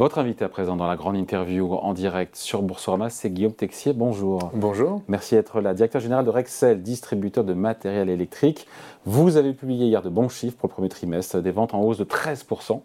[0.00, 3.92] Votre invité à présent dans la grande interview en direct sur Boursorama, c'est Guillaume Texier.
[3.92, 4.50] Bonjour.
[4.54, 5.02] Bonjour.
[5.08, 5.74] Merci d'être là.
[5.74, 8.66] Directeur général de Rexel, distributeur de matériel électrique.
[9.04, 11.98] Vous avez publié hier de bons chiffres pour le premier trimestre, des ventes en hausse
[11.98, 12.80] de 13%.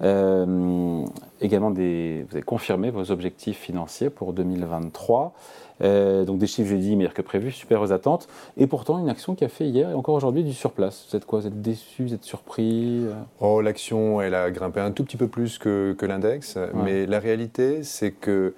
[0.00, 1.04] Euh,
[1.40, 5.32] également, des, vous avez confirmé vos objectifs financiers pour 2023.
[5.80, 8.28] Euh, donc des chiffres, j'ai dit, meilleurs que prévu, super aux attentes.
[8.56, 11.06] Et pourtant, une action qui a fait hier et encore aujourd'hui du surplace.
[11.10, 11.40] Vous êtes quoi?
[11.40, 12.04] Vous êtes déçu?
[12.04, 13.04] Vous êtes surpris?
[13.40, 16.58] Oh, l'action, elle a grimpé un tout petit peu plus que, que l'index.
[16.74, 18.54] Mais la réalité, c'est que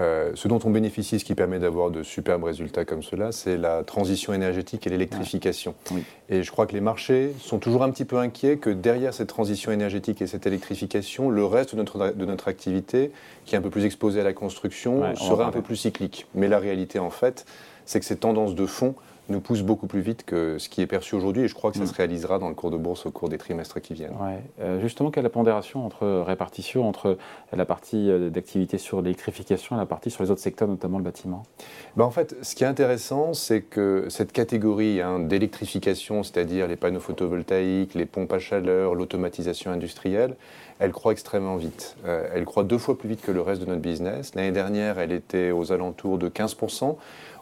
[0.00, 3.56] euh, ce dont on bénéficie, ce qui permet d'avoir de superbes résultats comme cela, c'est
[3.56, 5.74] la transition énergétique et l'électrification.
[6.28, 9.28] Et je crois que les marchés sont toujours un petit peu inquiets que derrière cette
[9.28, 13.12] transition énergétique et cette électrification, le reste de notre, de notre activité,
[13.44, 16.26] qui est un peu plus exposée à la construction, sera un peu plus cyclique.
[16.34, 17.44] Mais la réalité, en fait,
[17.84, 18.94] c'est que ces tendances de fond
[19.30, 21.78] nous pousse beaucoup plus vite que ce qui est perçu aujourd'hui et je crois que
[21.78, 21.88] ça mm.
[21.88, 24.14] se réalisera dans le cours de bourse au cours des trimestres qui viennent.
[24.60, 27.16] Euh, justement, quelle est la pondération entre répartition entre
[27.52, 31.04] la partie euh, d'activité sur l'électrification et la partie sur les autres secteurs, notamment le
[31.04, 31.44] bâtiment?
[31.96, 36.76] Ben En fait, ce qui est intéressant, c'est que cette catégorie hein, d'électrification, c'est-à-dire les
[36.76, 40.36] panneaux photovoltaïques, les pompes à chaleur, l'automatisation industrielle,
[40.80, 41.96] elle croît extrêmement vite.
[42.06, 44.34] Euh, elle croît deux fois plus vite que le reste de notre business.
[44.34, 46.96] L'année dernière, elle était aux alentours de 15%.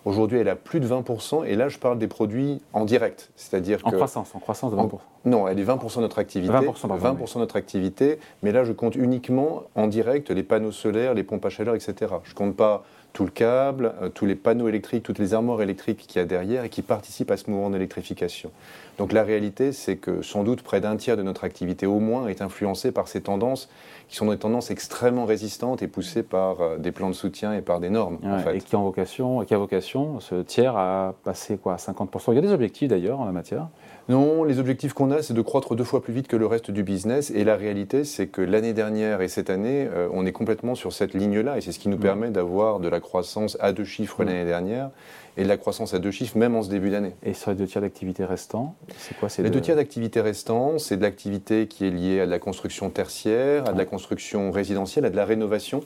[0.08, 3.78] Aujourd'hui, elle a plus de 20%, et là, je parle des produits en direct, c'est-à-dire
[3.82, 5.00] en croissance, en croissance de 20%.
[5.26, 6.50] non, elle est 20% de notre activité.
[6.50, 11.12] 20%, 20 de notre activité, mais là, je compte uniquement en direct les panneaux solaires,
[11.12, 11.94] les pompes à chaleur, etc.
[12.24, 15.60] Je ne compte pas tout le câble, euh, tous les panneaux électriques, toutes les armoires
[15.62, 18.50] électriques qu'il y a derrière et qui participent à ce mouvement d'électrification.
[18.98, 22.28] Donc la réalité, c'est que sans doute près d'un tiers de notre activité au moins
[22.28, 23.68] est influencé par ces tendances
[24.08, 27.60] qui sont des tendances extrêmement résistantes et poussées par euh, des plans de soutien et
[27.60, 28.18] par des normes.
[28.54, 32.32] Et qui ont vocation, qui a vocation, ce tiers à passer quoi, à 50%.
[32.32, 33.68] Il y a des objectifs d'ailleurs en la matière
[34.08, 36.70] non, les objectifs qu'on a, c'est de croître deux fois plus vite que le reste
[36.70, 37.30] du business.
[37.30, 40.94] Et la réalité, c'est que l'année dernière et cette année, euh, on est complètement sur
[40.94, 41.58] cette ligne-là.
[41.58, 44.90] Et c'est ce qui nous permet d'avoir de la croissance à deux chiffres l'année dernière
[45.38, 47.14] et de la croissance à deux chiffres, même en ce début d'année.
[47.22, 50.96] Et sur les deux tiers d'activité restants, c'est quoi Les deux tiers d'activité restants, c'est
[50.96, 55.04] de l'activité qui est liée à de la construction tertiaire, à de la construction résidentielle,
[55.04, 55.80] à de la rénovation,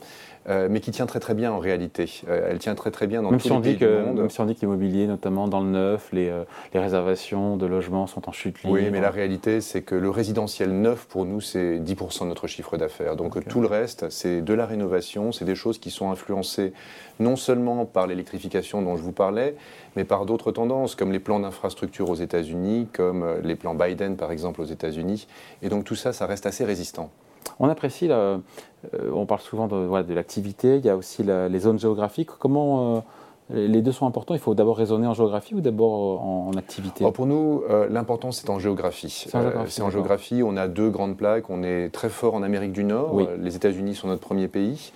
[0.48, 2.22] euh, mais qui tient très très bien en réalité.
[2.28, 4.20] Euh, elle tient très très bien dans même tous si les pays que, du monde.
[4.20, 7.66] Même si on dit que l'immobilier, notamment dans le neuf, les, euh, les, réservations de
[7.66, 8.74] logements sont en chute libre.
[8.74, 12.46] Oui, mais la réalité, c'est que le résidentiel neuf, pour nous, c'est 10% de notre
[12.46, 13.16] chiffre d'affaires.
[13.16, 16.72] Donc tout le reste, c'est de la rénovation, c'est des choses qui sont influencées
[17.20, 19.41] non seulement par l'électrification dont je vous parlais,
[19.97, 24.16] mais par d'autres tendances, comme les plans d'infrastructure aux États-Unis, comme euh, les plans Biden,
[24.16, 25.26] par exemple, aux États-Unis.
[25.62, 27.10] Et donc tout ça, ça reste assez résistant.
[27.58, 28.38] On apprécie, euh,
[29.12, 32.31] on parle souvent de, de l'activité, il y a aussi les zones géographiques.
[32.38, 33.04] Comment
[33.50, 34.34] euh, les deux sont importants?
[34.34, 37.04] Il faut d'abord raisonner en géographie ou d'abord en, activité?
[37.12, 39.26] Pour nous, l'important c'est en géographie.
[39.28, 42.84] C'est en, géographie, on a deux grandes plaques, on est très fort en Amérique du
[42.84, 44.92] Nord, les États-Unis sont notre premier pays.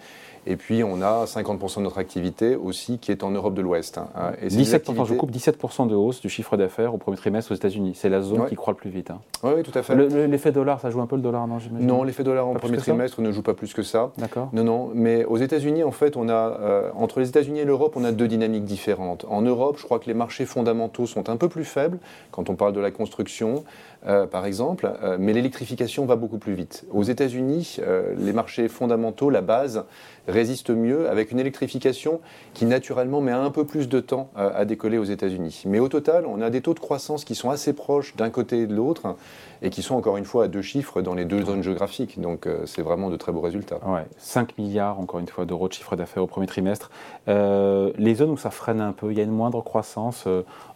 [0.47, 3.99] Et puis, on a 50% de notre activité aussi qui est en Europe de l'Ouest.
[3.99, 4.33] Hein.
[4.45, 7.93] 17%, je coupe, 17% de hausse du chiffre d'affaires au premier trimestre aux États-unis.
[7.95, 9.11] C'est la zone qui croît le plus vite.
[9.11, 9.21] Hein.
[9.43, 9.95] Oui, tout à fait.
[10.27, 13.21] L'effet dollar, ça joue un peu le dollar, non Non, l'effet dollar en premier trimestre
[13.21, 14.11] ne joue pas plus que ça.
[14.19, 14.49] D'accord.
[14.53, 14.91] Non, non.
[14.95, 18.12] Mais aux États-Unis, en fait, on a, euh, entre les États-Unis et l'Europe, on a
[18.12, 19.27] deux dynamiques différentes.
[19.29, 21.99] En Europe, je crois que les marchés fondamentaux sont un peu plus faibles
[22.31, 23.65] quand on parle de la construction,
[24.07, 26.84] euh, par exemple, euh, mais l'électrification va beaucoup plus vite.
[26.93, 27.79] Aux États-Unis,
[28.19, 29.84] les marchés fondamentaux, la base,
[30.29, 32.21] résiste mieux avec une électrification
[32.55, 35.62] qui naturellement met un peu plus de temps euh, à décoller aux États-Unis.
[35.67, 38.61] Mais au total, on a des taux de croissance qui sont assez proches d'un côté
[38.61, 39.17] et de l'autre
[39.62, 42.21] et qui sont encore une fois à deux chiffres dans les deux zones géographiques.
[42.21, 43.79] Donc euh, c'est vraiment de très beaux résultats.
[43.87, 46.91] Ouais, 5 milliards encore une fois d'euros de chiffre d'affaires au premier trimestre.
[47.29, 50.27] Euh, les zones où ça freine un peu, il y a une moindre croissance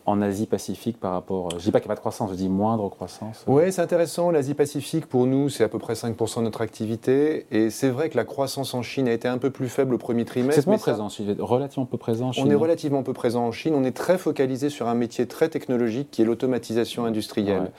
[0.07, 1.51] en Asie-Pacifique par rapport.
[1.51, 3.45] Je ne dis pas qu'il n'y a pas de croissance, je dis moindre croissance.
[3.47, 4.31] Oui, c'est intéressant.
[4.31, 7.47] L'Asie-Pacifique, pour nous, c'est à peu près 5% de notre activité.
[7.51, 9.99] Et c'est vrai que la croissance en Chine a été un peu plus faible au
[9.99, 10.63] premier trimestre.
[10.63, 12.45] C'est moins présent, relativement peu présent en Chine.
[12.47, 13.75] On est relativement peu présent en Chine.
[13.75, 17.71] On est très focalisé sur un métier très technologique qui est l'automatisation industrielle.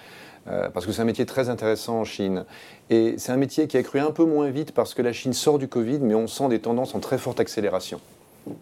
[0.47, 2.45] Euh, parce que c'est un métier très intéressant en Chine.
[2.89, 5.33] Et c'est un métier qui a cru un peu moins vite parce que la Chine
[5.33, 7.99] sort du Covid, mais on sent des tendances en très forte accélération.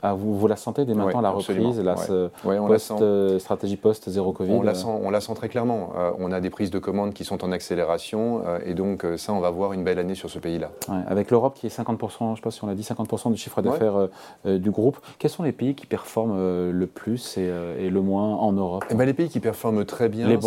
[0.02, 4.62] Ah, vous, vous, la sentez dès maintenant, la reprise, la euh, stratégie post-zéro Covid on
[4.62, 5.94] la, sent, on la sent très clairement.
[5.98, 9.34] Euh, on a des prises de commandes qui sont en accélération euh, et donc ça,
[9.34, 10.72] on va voir une belle année sur ce pays-là.
[11.08, 13.38] avec l'Europe qui est 50%, je ne sais pas si on l'a dit, 50% du
[13.38, 14.10] chiffre d'affaires
[14.46, 18.86] du groupe, quels sont les pays qui performent le plus et, le moins en Europe
[18.90, 20.38] eh ben, Les pays qui performent très bien, et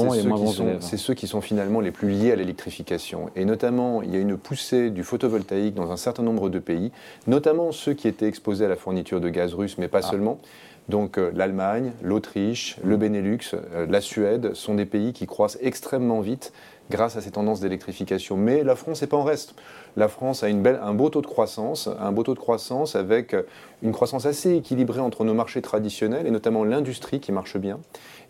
[0.80, 3.30] c'est ceux qui sont finalement les plus liés à l'électrification.
[3.36, 6.92] Et notamment, il y a une poussée du photovoltaïque dans un certain nombre de pays,
[7.26, 10.10] notamment ceux qui étaient exposés à la fourniture de gaz russe, mais pas ah.
[10.10, 10.38] seulement.
[10.88, 13.54] Donc l'Allemagne, l'Autriche, le Benelux,
[13.88, 16.52] la Suède sont des pays qui croissent extrêmement vite
[16.90, 18.36] grâce à ces tendances d'électrification.
[18.36, 19.54] Mais la France n'est pas en reste.
[19.96, 22.96] La France a une belle, un beau taux de croissance, un beau taux de croissance
[22.96, 23.36] avec
[23.82, 27.78] une croissance assez équilibrée entre nos marchés traditionnels et notamment l'industrie qui marche bien.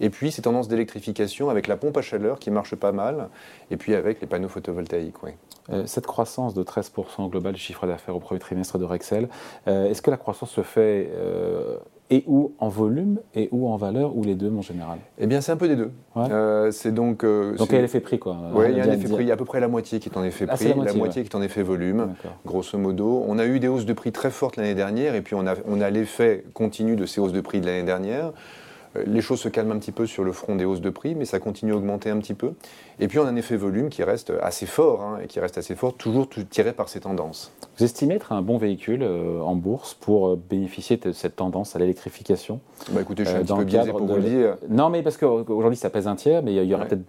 [0.00, 3.29] Et puis ces tendances d'électrification avec la pompe à chaleur qui marche pas mal,
[3.71, 5.23] et puis avec les panneaux photovoltaïques.
[5.23, 5.33] Oui.
[5.71, 9.29] Euh, cette croissance de 13% global du chiffre d'affaires au premier trimestre de Rexel,
[9.69, 11.77] euh, est-ce que la croissance se fait euh,
[12.11, 14.99] et ou en volume et ou en valeur ou les deux en général?
[15.19, 15.93] Eh bien, c'est un peu des deux.
[16.73, 17.25] c'est donc.
[17.25, 18.37] donc il y a l'effet prix quoi.
[18.53, 19.23] Oui, il y a l'effet prix.
[19.23, 20.95] Il y a à peu près la moitié qui est en effet ah, prix, la
[20.95, 22.15] moitié, qui est en effet volume,
[22.45, 23.25] grosso modo.
[23.29, 25.55] On a eu des hausses de prix très fortes l'année dernière et puis on a,
[25.67, 28.33] on a l'effet continu de ces hausses de prix de l'année dernière.
[28.97, 31.15] Euh, les choses se calment un petit peu sur le front des hausses de prix,
[31.15, 32.53] mais ça continue à augmenter un petit peu.
[33.00, 35.59] Et puis on a un effet volume qui reste assez fort, hein, et qui reste
[35.59, 37.53] assez fort, toujours tiré par ces tendances.
[37.79, 41.77] Vous estimez être un bon véhicule euh, en bourse pour euh, bénéficier de cette tendance
[41.77, 42.61] à l'électrification?
[42.91, 44.56] Bah Écoutez, je suis un petit peu biaisé pour vous le dire.
[44.69, 47.05] Non, mais parce qu'aujourd'hui ça pèse un tiers, mais il y aura peut-être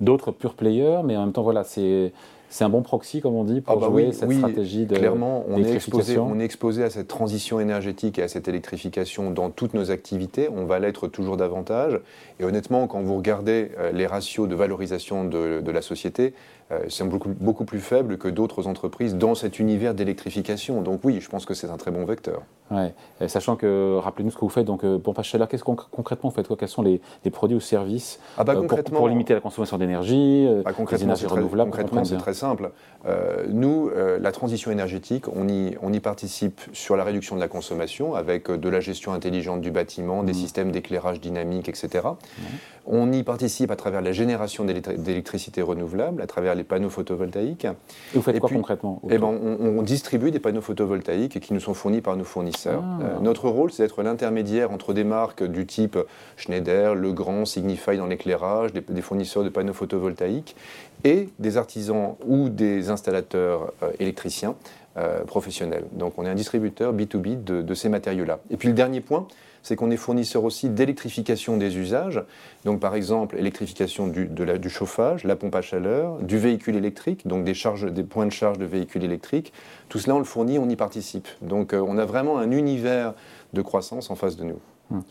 [0.00, 2.12] d'autres pure players, mais en même temps, voilà, c'est
[2.52, 5.42] c'est un bon proxy, comme on dit, pour ah bah jouer cette stratégie de Clairement,
[5.48, 9.48] on est, exposé, on est exposé à cette transition énergétique et à cette électrification dans
[9.48, 10.50] toutes nos activités.
[10.54, 11.98] On va l'être toujours davantage.
[12.40, 16.34] Et honnêtement, quand vous regardez euh, les ratios de valorisation de, la société,
[16.70, 20.82] euh, c'est beaucoup, beaucoup, plus faible que d'autres entreprises dans cet univers d'électrification.
[20.82, 22.42] Donc oui, je pense que c'est un très bon vecteur.
[22.70, 22.94] Ouais.
[23.28, 26.34] sachant que, rappelez-nous ce que vous faites, donc pour pas Chaleur, qu'est-ce que concrètement vous
[26.34, 26.56] faites quoi?
[26.56, 27.00] Quels sont les,
[27.30, 31.70] produits ou services ah bah, euh, pour, limiter la consommation d'énergie, bah, les énergies renouvelables
[31.70, 32.72] Concrètement, c'est très simple.
[33.06, 37.40] Euh, nous, euh, la transition énergétique, on y, on y, participe sur la réduction de
[37.40, 40.44] la consommation avec de la gestion intelligente du bâtiment, des mmh.
[40.44, 41.88] systèmes d'éclairage dynamique, etc.
[42.04, 42.42] Mmh.
[42.86, 47.64] On y participe à travers la génération d'électricité renouvelable, à travers les panneaux photovoltaïques.
[47.64, 47.70] Et
[48.14, 52.00] vous faites quoi concrètement eh ben, on, distribue des panneaux photovoltaïques qui nous sont fournis
[52.00, 52.82] par nos fournisseurs.
[52.84, 53.02] Ah.
[53.02, 55.98] Euh, notre rôle, c'est d'être l'intermédiaire entre des marques du type
[56.36, 60.56] Schneider, Legrand, Signify dans l'éclairage, des, fournisseurs de panneaux photovoltaïques,
[61.04, 64.54] et des artisans ou des installateurs euh, électriciens
[64.96, 65.84] euh, professionnels.
[65.92, 68.40] Donc on est un distributeur B2B de, de ces matériaux-là.
[68.50, 69.26] Et puis le dernier point,
[69.62, 72.22] c'est qu'on est fournisseur aussi d'électrification des usages.
[72.64, 77.54] Donc par exemple, électrification du, chauffage, la pompe à chaleur, du véhicule électrique, donc des
[78.04, 79.52] points de charge de véhicules électriques.
[79.88, 81.28] Tout cela, on le fournit, on y participe.
[81.40, 83.14] Donc euh, on a vraiment un univers
[83.52, 84.58] de croissance en face de nous.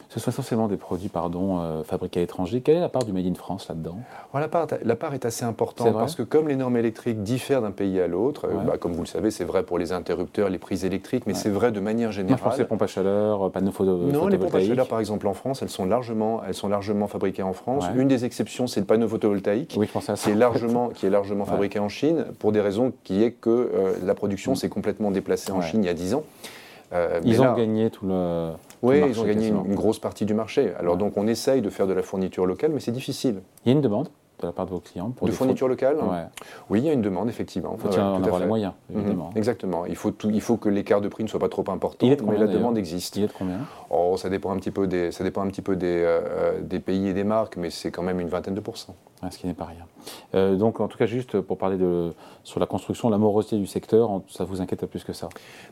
[0.09, 2.61] Ce sont essentiellement des produits pardon, euh, fabriqués à l'étranger.
[2.61, 3.97] Quelle est la part du Made in France là-dedans?
[4.33, 7.71] La, part, la part est assez importante parce que comme les normes électriques diffèrent d'un
[7.71, 10.57] pays à l'autre, euh, bah, comme vous le savez, c'est vrai pour les interrupteurs, les
[10.57, 12.39] prises électriques, mais c'est vrai de manière générale.
[12.41, 14.21] Moi, je pensais pompes à chaleur, euh, panneaux photovoltaïques.
[14.21, 17.07] Non, les pompes à chaleur, par exemple, en France, elles sont largement, elles sont largement
[17.07, 17.85] fabriquées en France.
[17.95, 20.89] Une des exceptions, c'est le panneau photovoltaïque, oui, je pensais à ça, qui, est largement,
[20.89, 23.71] qui est largement fabriqué en Chine, pour des raisons qui est que
[24.03, 24.55] la production mm.
[24.55, 26.23] s'est complètement déplacée en Chine il y a 10 ans.
[27.23, 28.51] Ils ont gagné tout le.
[28.81, 30.73] Oui, ils ont gagné une, grosse partie du marché.
[30.79, 33.41] Alors donc on essaye de faire de la fourniture locale, mais c'est difficile.
[33.65, 34.09] Il y a une demande
[34.41, 35.97] de la part de vos clients pour de fourniture locale
[36.69, 37.75] Oui, il y a une demande effectivement.
[37.77, 38.99] Il faut en avoir les moyens, mhm.
[38.99, 39.29] évidemment.
[39.35, 39.85] exactement.
[39.85, 42.21] Il faut, il faut que l'écart de prix ne soit pas trop important, il est
[42.21, 43.15] mais la demande existe.
[43.15, 43.59] Il est de combien
[43.89, 46.79] oh, ça dépend un petit peu des, ça dépend un petit peu des, euh, des
[46.79, 48.95] pays et des marques, mais c'est quand même une vingtaine de pourcents.
[49.29, 49.85] ce qui n'est pas rien.
[50.33, 53.67] Euh, donc en tout cas, juste pour parler de, sur la construction, la morosité du
[53.67, 55.29] secteur, ça vous inquiète plus que ça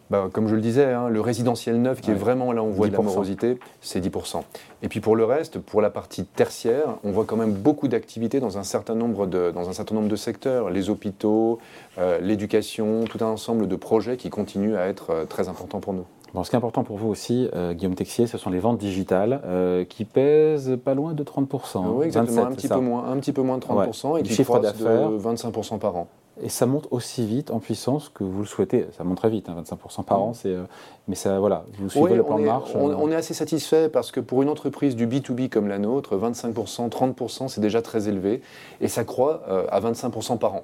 [0.10, 2.72] bah, Comme je le disais, hein, le résidentiel neuf, qui est vraiment là où on
[2.72, 4.42] voit de la morosité, c'est 10%.
[4.82, 8.40] Et puis pour le reste, pour la partie tertiaire, on voit quand même beaucoup d'activités
[8.40, 11.60] dans, un certain nombre de, dans un certain nombre de secteurs, les hôpitaux,
[11.98, 15.94] euh, l'éducation, tout un ensemble de projets qui continuent à être euh, très importants pour
[15.94, 16.06] nous.
[16.34, 18.78] Bon, ce qui est important pour vous aussi, euh, Guillaume Texier, ce sont les ventes
[18.78, 19.42] digitales
[19.90, 21.88] qui pèsent pas loin de 30%.
[21.88, 24.60] Oui, exactement, un, petit peu moins, un petit peu moins de 30% et qui chiffre
[24.60, 26.08] d'affaires de 25% par an
[26.42, 28.86] et ça monte aussi vite en puissance que vous le souhaitez.
[28.98, 30.64] Ça monte très vite, 25% hein, par an, c'est, euh,
[31.08, 32.72] mais ça, voilà, vous suivez le plan de marche.
[32.76, 32.96] On, euh.
[32.98, 36.90] on, est assez satisfait parce que pour une entreprise du B2B comme la nôtre, 25%,
[36.90, 38.42] 30%, c'est déjà très élevé
[38.82, 40.64] et ça croît euh, à 25% par an.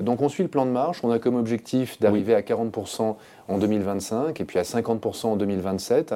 [0.00, 3.16] donc on suit le plan de marche, on a comme objectif d'arriver à 40%
[3.48, 6.14] en 2025 et puis à 50% en 2027.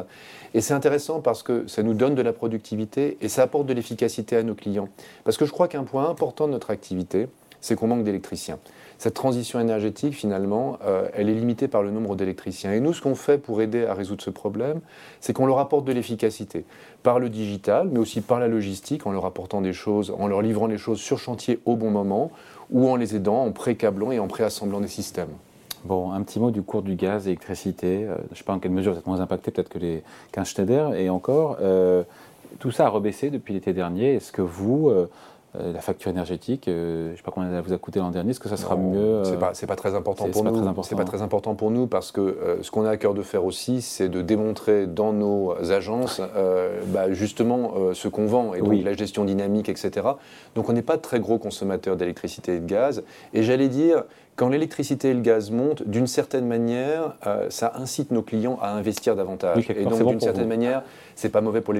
[0.55, 3.75] Et c'est intéressant parce que ça nous donne de la productivité et ça apporte de
[3.75, 4.89] l'efficacité à nos clients.
[5.25, 7.29] Parce que je crois qu'un point important de notre activité,
[7.61, 8.59] c'est qu'on manque d'électriciens
[8.99, 12.73] cette transition énergétique, finalement, euh, elle est limitée par le nombre d'électriciens.
[12.73, 14.81] Et nous, ce qu'on fait pour aider à résoudre ce problème,
[15.21, 16.65] c'est qu'on leur apporte de l'efficacité
[17.03, 20.43] par le digital, mais aussi par la logistique, en leur apportant des choses, en leur
[20.43, 22.31] livrant les choses sur chantier au bon moment,
[22.71, 25.29] ou en les aidant en pré-câblant et en pré-assemblant des systèmes.
[25.85, 28.05] Bon, un petit mot du cours du gaz et l'électricité.
[28.05, 30.03] Euh, je ne sais pas en quelle mesure vous êtes moins impacté peut-être que les
[30.33, 30.95] 15 Schneider.
[30.95, 32.03] Et encore, euh,
[32.59, 34.15] tout ça a rebaissé depuis l'été dernier.
[34.15, 35.09] Est-ce que vous, euh,
[35.59, 38.41] la facture énergétique, je ne sais pas combien elle vous a coûté l'an dernier, est-ce
[38.41, 40.83] que ça sera mieux C'est pas, pas très important pour nous.
[40.83, 43.45] C'est pas très important pour nous parce que ce qu'on a à cœur de faire
[43.45, 46.21] aussi, c'est de démontrer dans nos agences
[46.89, 50.07] bah, justement ce qu'on vend et donc la gestion dynamique, etc.
[50.55, 53.03] Donc on n'est pas de très gros consommateurs d'électricité et de gaz.
[53.33, 54.05] Et j'allais dire,
[54.37, 58.71] quand l'électricité et le gaz montent, d'une certaine manière, euh, ça incite nos clients à
[58.71, 59.69] investir davantage.
[59.71, 60.83] et donc, d'une certaine manière,
[61.15, 61.73] c'est pas mauvais pour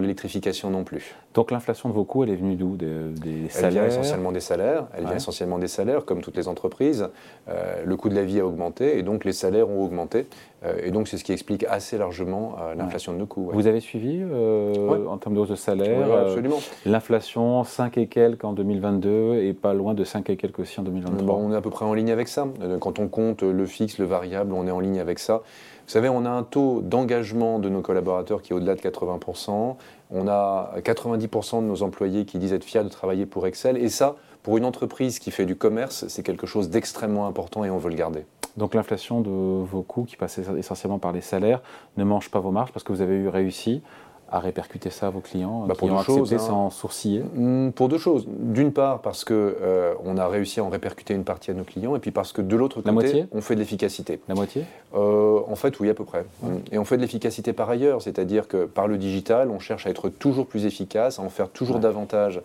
[0.00, 1.14] l'électrification non plus.
[1.32, 2.76] Donc, l'inflation de vos coûts, elle est venue d'où?
[2.76, 4.86] Des, salaires Elle vient essentiellement des salaires.
[4.96, 7.08] Elle vient essentiellement des salaires, comme toutes les entreprises.
[7.48, 10.26] Euh, le coût de la vie a augmenté et donc les salaires ont augmenté.
[10.64, 13.50] Euh, et donc, c'est ce qui explique assez largement l'inflation de nos coûts.
[13.52, 16.60] Vous avez suivi en termes de hausse de salaire absolument.
[16.86, 20.82] L'inflation, 5 et quelques en 2022 et pas loin de 5 et quelques aussi en
[20.82, 22.46] 2023 à peu près en ligne avec ça.
[22.60, 25.42] Euh, quand on compte le fixe, le variable, on est en ligne avec ça.
[25.86, 29.76] Vous savez, on a un taux d'engagement de nos collaborateurs qui est au-delà de 80%.
[30.10, 33.76] On a 90% de nos employés qui disent être fiers de travailler pour Excel.
[33.76, 37.70] Et ça, pour une entreprise qui fait du commerce, c'est quelque chose d'extrêmement important et
[37.70, 38.24] on veut le garder.
[38.56, 41.60] Donc l'inflation de vos coûts, qui passe essentiellement par les salaires,
[41.96, 43.82] ne mange pas vos marges parce que vous avez eu réussi
[44.30, 46.38] à répercuter ça à vos clients bah, qui ont accepté hein.
[46.38, 48.26] sans sourciller hmm, Pour deux choses.
[48.28, 51.64] D'une part, parce qu'on euh, on a réussi à en répercuter une partie à nos
[51.64, 54.20] clients, et puis parce que de l'autre côté, on fait de l'efficacité.
[54.28, 54.64] La moitié
[54.94, 56.24] euh, En fait, oui, à peu près.
[56.72, 59.90] Et on fait de l'efficacité par ailleurs, c'est-à-dire que par le digital, on cherche à
[59.90, 62.40] être toujours plus efficace, à en faire toujours davantage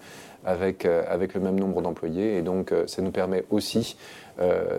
[0.45, 3.97] avec, euh, avec le même nombre d'employés, et donc ça nous permet aussi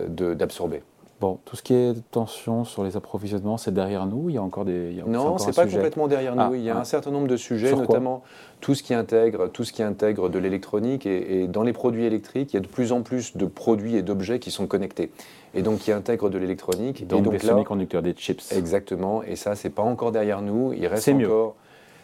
[0.09, 0.81] d'absorber.
[1.21, 4.29] Bon, tout ce qui est tension sur les approvisionnements, c'est derrière nous.
[4.29, 4.91] Il y a encore des.
[4.91, 6.41] Il non, c'est pas complètement derrière nous.
[6.41, 8.23] Ah, il y a un certain nombre de sujets, notamment
[8.59, 12.53] tout ce qui intègre, tout ce qui intègre de l'électronique et, dans les produits électriques,
[12.53, 15.11] il y a de plus en plus de produits et d'objets qui sont connectés
[15.53, 17.05] et donc qui intègrent de l'électronique.
[17.05, 18.51] Donc, et donc des semi-conducteurs, des chips.
[18.51, 19.21] Exactement.
[19.21, 20.73] Et ça, c'est pas encore derrière nous.
[20.73, 21.55] Il reste encore.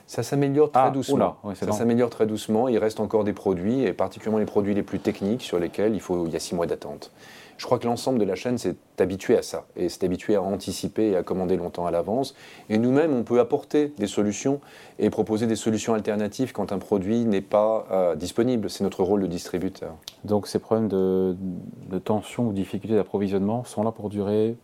[0.06, 1.38] Ça s'améliore très ah, doucement.
[1.56, 2.68] ça s'améliore très doucement.
[2.68, 6.02] Il reste encore des produits, et particulièrement les produits les plus techniques, sur lesquels il,
[6.02, 7.12] faut, il y a six mois d'attente.
[7.58, 10.42] Je crois que l'ensemble de la chaîne s'est habitué à ça et s'est habitué à
[10.42, 12.36] anticiper et à commander longtemps à l'avance.
[12.70, 14.62] Et nous-mêmes, on peut apporter des solutions
[15.00, 18.70] et proposer des solutions alternatives quand un produit n'est pas euh, disponible.
[18.70, 19.96] C'est notre rôle de distributeur.
[20.24, 21.36] Donc ces problèmes de,
[21.90, 24.56] de tension ou difficultés d'approvisionnement sont là pour durer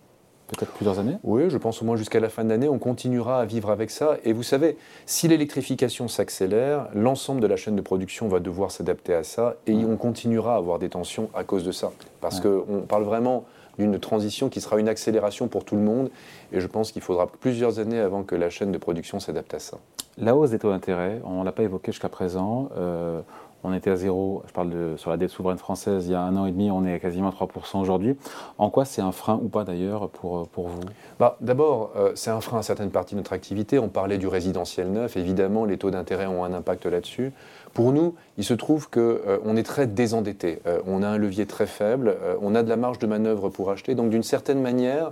[0.53, 3.39] peut-être plusieurs années Oui, je pense au moins jusqu'à la fin de l'année, on continuera
[3.39, 4.17] à vivre avec ça.
[4.23, 9.13] Et vous savez, si l'électrification s'accélère, l'ensemble de la chaîne de production va devoir s'adapter
[9.13, 11.91] à ça et on continuera à avoir des tensions à cause de ça.
[12.21, 13.45] Parce qu'on parle vraiment
[13.77, 16.09] d'une transition qui sera une accélération pour tout le monde.
[16.51, 19.59] Et je pense qu'il faudra plusieurs années avant que la chaîne de production s'adapte à
[19.59, 19.77] ça.
[20.17, 22.69] La hausse des taux d'intérêt, on ne l'a pas évoqué jusqu'à présent.
[22.77, 23.21] Euh,
[23.63, 26.21] on était à zéro, je parle de, sur la dette souveraine française, il y a
[26.21, 28.17] un an et demi, on est à quasiment 3% aujourd'hui.
[28.57, 30.81] En quoi c'est un frein ou pas d'ailleurs pour, pour vous?
[31.19, 33.79] Bah, D'abord, euh, c'est un frein à certaines parties de notre activité.
[33.79, 37.31] On parlait du résidentiel neuf, évidemment, les taux d'intérêt ont un impact là-dessus.
[37.73, 40.59] Pour nous, il se trouve qu'on euh, est très désendetté.
[40.67, 43.71] Euh, on a un levier très faible, on a de la marge de manœuvre pour
[43.71, 43.95] acheter.
[43.95, 45.11] Donc, d'une certaine manière,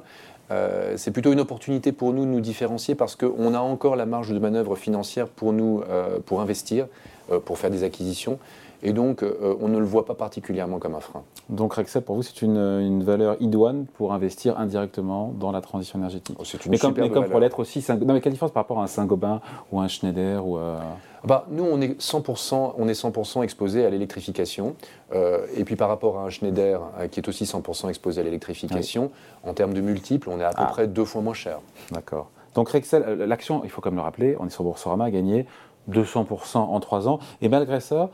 [0.97, 4.33] c'est plutôt une opportunité pour nous de nous différencier parce qu'on a encore la marge
[4.33, 5.81] de manœuvre financière pour nous,
[6.25, 6.87] pour investir.
[7.31, 8.39] Euh, pour faire des acquisitions.
[8.83, 11.23] Et donc, euh, on ne le voit pas particulièrement comme un frein.
[11.49, 16.35] Donc, Rexel, pour vous, c'est une, valeur idoine pour investir indirectement dans la transition énergétique.
[16.39, 17.85] Oh, une mais, comme, mais comme pour l'être aussi.
[17.89, 20.79] Non, mais quelle différence par rapport à un Saint-Gobain ou un Schneider ou ah
[21.23, 24.75] bah, Nous, on est 100%, on est 100 exposé à l'électrification.
[25.13, 29.11] Euh, et puis, par rapport à un Schneider, qui est aussi 100% exposé à l'électrification,
[29.43, 30.65] en termes de multiples, on est à peu ah.
[30.65, 31.59] près deux fois moins cher.
[31.91, 32.29] D'accord.
[32.55, 35.45] Donc, Rexel, l'action, il faut comme le rappeler, on est sur Boursorama, a gagné
[35.89, 37.19] 200% en 3 ans.
[37.41, 38.09] Et malgré ça,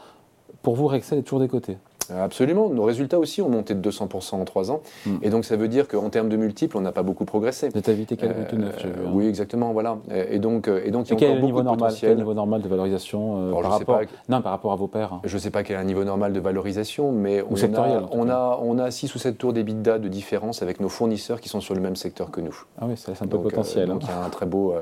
[0.62, 1.77] pour vous, Rexel est toujours des côtés
[2.16, 2.70] Absolument.
[2.70, 4.82] Nos résultats aussi ont monté de 200% en 3 ans.
[5.06, 5.18] Hmm.
[5.22, 7.68] Et donc, ça veut dire qu'en termes de multiples, on n'a pas beaucoup progressé.
[7.68, 9.12] Avez 4,9, euh, hein.
[9.14, 9.72] Oui, exactement.
[9.74, 9.98] Voilà.
[10.30, 12.12] Et donc, et donc il y a encore beaucoup de normal, potentiel.
[12.12, 14.02] Quel niveau normal de valorisation euh, par, rapport...
[14.30, 16.34] non, par rapport à vos pairs Je ne sais pas quel est un niveau normal
[16.34, 20.08] de valorisation, mais on, a, on, a, on a 6 ou 7 tours d'EBITDA de
[20.08, 22.56] différence avec nos fournisseurs qui sont sur le même secteur que nous.
[22.80, 23.90] Ah oui, ça laisse un peu de potentiel.
[23.90, 24.74] Euh, donc, il y a un très beau...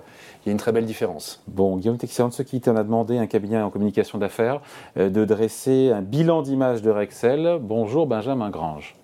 [0.46, 1.44] il y a une très belle différence.
[1.48, 4.62] Bon, Guillaume Texier, de ceux qui t'en a demandé, un cabinet en communication d'affaires,
[4.96, 7.14] de dresser un bilan d'image de Rexel.
[7.24, 7.60] Bonjour.
[7.60, 8.95] Bonjour Benjamin Grange.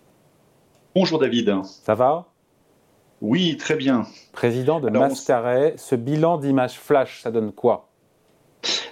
[0.95, 1.63] Bonjour David.
[1.63, 2.27] Ça va?
[3.21, 4.05] Oui, très bien.
[4.33, 7.87] Président de Mascaret, ce bilan d'image flash, ça donne quoi?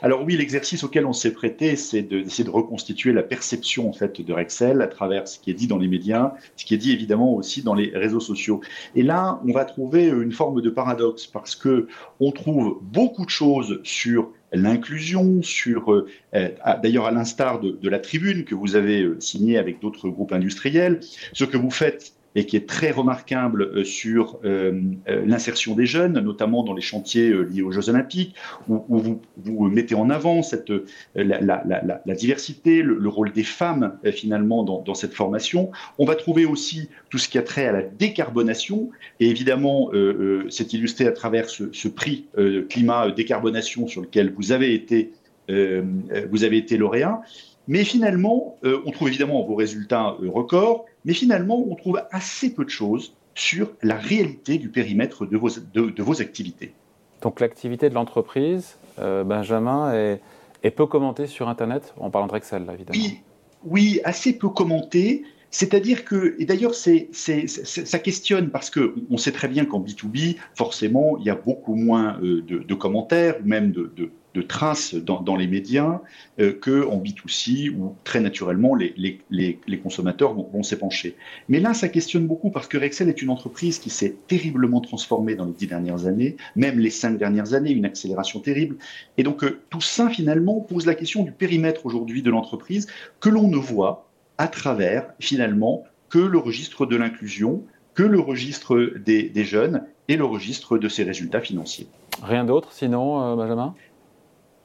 [0.02, 4.22] Alors oui, l'exercice auquel on s'est prêté, c'est d'essayer de, reconstituer la perception en fait
[4.22, 6.94] de Rexel à travers ce qui est dit dans les médias, ce qui est dit
[6.94, 8.62] évidemment aussi dans les réseaux sociaux.
[8.96, 11.88] Et là, on va trouver une forme de paradoxe parce que
[12.22, 16.50] on trouve beaucoup de choses sur l'inclusion, sur euh, euh,
[16.82, 21.00] d'ailleurs à l'instar de, la tribune que vous avez euh, signée avec d'autres groupes industriels,
[21.34, 25.86] ce que vous faites et qui est très remarquable euh, sur euh, euh, l'insertion des
[25.86, 28.36] jeunes, notamment dans les chantiers liés aux Jeux Olympiques,
[28.68, 30.72] où, vous, mettez en avant cette,
[31.16, 35.72] la, diversité, le, le, rôle des femmes finalement dans, cette formation.
[35.98, 39.92] On va trouver aussi tout ce qui a trait à la décarbonation, et évidemment,
[40.50, 42.28] c'est illustré à travers ce, ce prix
[42.70, 45.12] climat décarbonation sur lequel vous avez été,
[45.48, 47.22] vous avez été lauréat.
[47.68, 52.70] Mais finalement, on trouve évidemment vos résultats records, mais finalement, on trouve assez peu de
[52.70, 56.74] choses sur la réalité du périmètre de vos, de, vos activités.
[57.22, 60.22] Donc l'activité de l'entreprise, euh, Benjamin, est,
[60.64, 63.00] est, peu commentée sur Internet, en parlant de Excel, évidemment.
[63.00, 63.22] Oui,
[63.66, 65.24] oui, assez peu commentée.
[65.52, 70.38] C'est-à-dire que, et d'ailleurs, c'est, ça questionne parce que on sait très bien qu'en B2B,
[70.54, 74.94] forcément, il y a beaucoup moins euh, de, de commentaires, même de, de, de traces
[74.96, 76.02] dans, les médias
[76.40, 81.16] euh, qu'en B2C où très naturellement les, consommateurs vont, vont s'épancher.
[81.48, 85.36] Mais là, ça questionne beaucoup parce que Rexel est une entreprise qui s'est terriblement transformée
[85.36, 88.78] dans les dix dernières années, même les cinq dernières années, une accélération terrible.
[89.18, 92.88] Et donc euh, tout ça finalement pose la question du périmètre aujourd'hui de l'entreprise
[93.20, 98.94] que l'on ne voit à travers finalement que le registre de l'inclusion, que le registre
[99.06, 101.88] des, des, jeunes et le registre de ses résultats financiers.
[102.24, 103.76] Rien d'autre sinon, euh, Benjamin?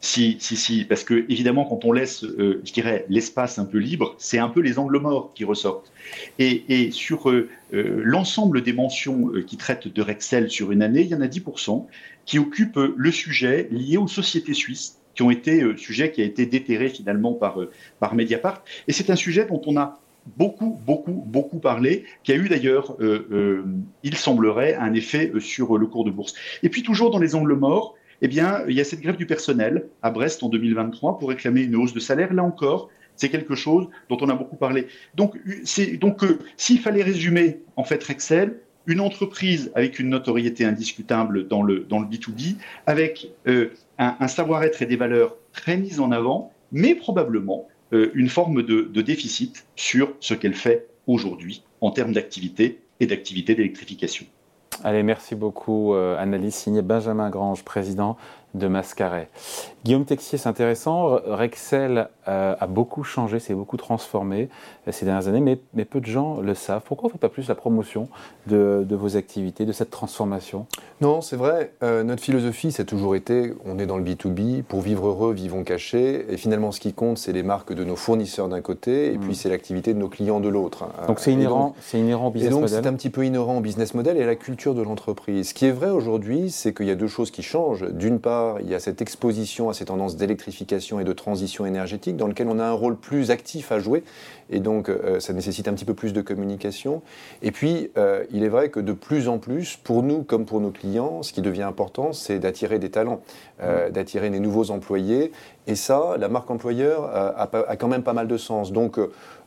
[0.04, 3.78] Si, si, si, parce que évidemment, quand on laisse, euh, je dirais, l'espace un peu
[3.78, 5.90] libre, c'est un peu les angles morts qui ressortent.
[6.38, 11.00] Et, sur euh, euh l'ensemble des mentions euh, qui traitent de Rexel sur une année,
[11.00, 11.87] il y en a 10%
[12.26, 16.44] qui occupent le sujet lié aux sociétés suisses, qui ont été sujet qui a été
[16.44, 17.58] déterré finalement par
[17.99, 18.62] par Mediapart.
[18.88, 20.00] Et c'est un sujet dont on a
[20.37, 22.96] beaucoup, beaucoup, beaucoup parlé, qui a eu d'ailleurs,
[24.02, 26.34] il semblerait, un effet sur le cours de bourse.
[26.62, 29.26] Et puis toujours dans les angles morts eh bien, il y a cette grève du
[29.26, 32.32] personnel à Brest en 2023 pour réclamer une hausse de salaire.
[32.32, 34.86] Là encore, c'est quelque chose dont on a beaucoup parlé.
[35.14, 41.62] Donc, euh, s'il fallait résumer en fait Excel, une entreprise avec une notoriété indiscutable dans
[41.62, 46.50] le dans le B2B, avec euh, un, savoir-être et des valeurs très mises en avant,
[46.72, 52.80] mais probablement euh, une forme de déficit sur ce qu'elle fait aujourd'hui en termes d'activité
[53.00, 54.24] et d'activité d'électrification.
[54.82, 56.54] Allez, merci beaucoup, euh, Annalise.
[56.54, 58.16] Signé Benjamin Grange, président
[58.54, 59.28] de Mascaret.
[59.84, 61.18] Guillaume Texier, c'est intéressant.
[61.26, 64.48] Rexel euh, a beaucoup changé, s'est beaucoup transformé
[64.88, 66.82] euh, ces dernières années, mais, mais, peu de gens le savent.
[66.87, 68.08] Pourquoi on ne fait pas plus la promotion
[68.46, 70.66] de, de, vos activités, de cette transformation?
[71.00, 71.72] Non, c'est vrai.
[71.82, 75.64] Euh, notre philosophie, c'est toujours été on est dans le B2B, pour vivre heureux, vivons
[75.64, 76.24] cachés.
[76.32, 79.20] Et finalement, ce qui compte, c'est les marques de nos fournisseurs d'un côté, et mmh.
[79.20, 80.87] puis c'est l'activité de nos clients de l'autre.
[81.08, 82.68] Donc c'est inhérent, c'est inhérent au business model.
[82.68, 84.81] Et donc c'est un petit peu inhérent au business model et à la culture de
[84.81, 85.48] l'entreprise.
[85.48, 87.87] Ce qui est vrai aujourd'hui, c'est qu'il y a deux choses qui changent.
[87.90, 92.16] D'une part, il y a cette exposition à ces tendances d'électrification et de transition énergétique
[92.16, 94.05] dans lequel on a un rôle plus actif à jouer
[94.50, 97.03] et donc euh, ça nécessite un petit peu plus de communication.
[97.42, 100.61] Et puis, euh, il est vrai que de plus en plus, pour nous comme pour
[100.61, 103.20] nos clients, ce qui devient important, c'est d'attirer des talents,
[103.62, 105.33] euh, d'attirer des nouveaux employés.
[105.66, 108.70] Et ça, la marque employeur a, a, quand même pas mal de sens.
[108.70, 108.98] Donc,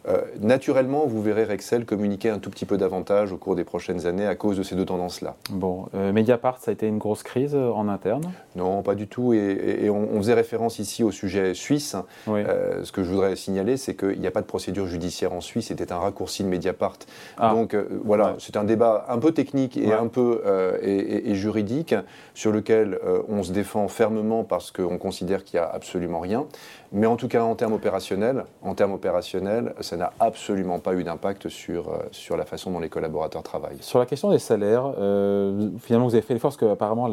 [0.08, 4.06] euh, naturellement, vous verrez Rexel communiquer un tout petit peu davantage au cours des prochaines
[4.06, 5.36] années à cause de ces deux tendances-là.
[5.50, 8.32] Bon, euh, Mediapart, ça a été une grosse crise euh, en interne?
[8.56, 9.34] Non, pas du tout.
[9.34, 11.96] Et, on, faisait référence ici au sujet suisse.
[12.26, 15.68] ce que je voudrais signaler, c'est qu'il n'y a pas de procédure judiciaire en Suisse.
[15.68, 16.98] C'était un raccourci de Mediapart.
[17.38, 17.54] Ah.
[17.54, 20.42] Donc voilà, c'est un débat un peu technique et un peu
[20.82, 21.94] et, juridique
[22.34, 26.46] sur lequel on se défend fermement parce qu'on considère qu'il n'y a absolument rien.
[26.92, 31.04] Mais en tout cas, en termes opérationnels, en termes opérationnels, ça n'a absolument pas eu
[31.04, 33.82] d'impact sur, euh, sur la façon dont les collaborateurs travaillent.
[33.82, 37.08] Sur la question des salaires, euh, finalement, vous avez fait l'effort parce qu'apparemment,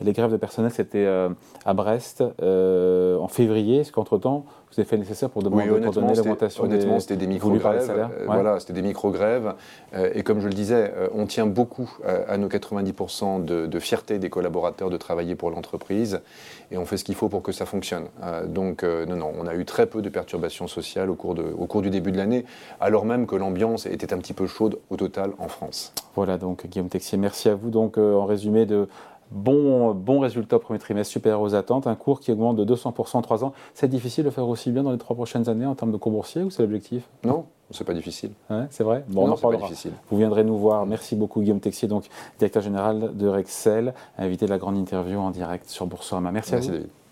[0.00, 1.30] les grèves de personnel, c'était euh,
[1.64, 3.78] à Brest en février.
[3.78, 4.44] Est-ce qu'entre-temps,
[4.74, 7.90] vous avez fait le nécessaire pour, demander, oui, donner l'augmentation Honnêtement, c'était des micro-grèves.
[7.90, 9.54] Euh, voilà, c'était des micro-grèves.
[9.94, 11.90] Euh, et comme je le disais, euh, on tient beaucoup
[12.28, 16.20] à nos 90% de, de, fierté des collaborateurs de travailler pour l'entreprise.
[16.70, 18.06] Et on fait ce qu'il faut pour que ça fonctionne.
[18.46, 21.66] donc, non, non, on a eu très peu de perturbations sociales au cours, de, au
[21.66, 22.44] cours du début de l'année,
[22.80, 25.92] alors même que l'ambiance était un petit peu chaude au total en France.
[26.14, 27.70] Voilà, donc Guillaume Texier, merci à vous.
[27.70, 28.88] Donc, en résumé, de
[29.34, 33.16] bon, bon résultat au premier trimestre, supérieur aux attentes, un cours qui augmente de 200%
[33.16, 33.52] en 3 ans.
[33.74, 36.12] C'est difficile de faire aussi bien dans les trois prochaines années en termes de cours
[36.12, 37.08] boursiers ou c'est l'objectif?
[37.24, 38.30] Non, c'est pas difficile.
[38.70, 39.04] c'est vrai?
[39.08, 39.92] Bon, non, Pas difficile.
[40.10, 40.86] Vous viendrez nous voir.
[40.86, 42.04] Merci beaucoup Guillaume Texier, donc
[42.38, 46.30] directeur général de Rexel, invité de la grande interview en direct sur Boursorama.
[46.30, 46.78] Merci, Merci à vous.
[46.78, 47.03] David.